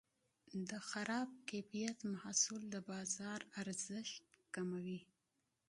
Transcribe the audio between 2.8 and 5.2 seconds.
بازار ارزښت کموي.